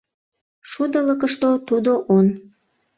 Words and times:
Шудылыкышто 0.69 1.49
тудо 1.67 1.91
он: 2.17 2.27